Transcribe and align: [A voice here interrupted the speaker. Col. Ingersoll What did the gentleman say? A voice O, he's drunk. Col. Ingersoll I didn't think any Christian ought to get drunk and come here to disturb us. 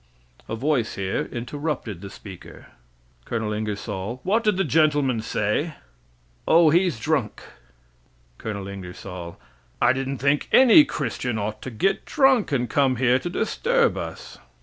[A 0.49 0.55
voice 0.55 0.95
here 0.95 1.29
interrupted 1.31 2.01
the 2.01 2.09
speaker. 2.09 2.65
Col. 3.23 3.53
Ingersoll 3.53 4.19
What 4.23 4.43
did 4.43 4.57
the 4.57 4.63
gentleman 4.63 5.21
say? 5.21 5.57
A 5.59 5.61
voice 5.61 5.73
O, 6.47 6.69
he's 6.71 6.99
drunk. 6.99 7.43
Col. 8.39 8.67
Ingersoll 8.67 9.37
I 9.79 9.93
didn't 9.93 10.17
think 10.17 10.49
any 10.51 10.85
Christian 10.85 11.37
ought 11.37 11.61
to 11.61 11.69
get 11.69 12.05
drunk 12.05 12.51
and 12.51 12.67
come 12.67 12.95
here 12.95 13.19
to 13.19 13.29
disturb 13.29 13.95
us. 13.95 14.39